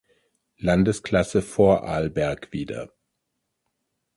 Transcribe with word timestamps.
Landesklasse 0.57 1.43
Vorarlberg 1.43 2.51
wieder. 2.53 2.89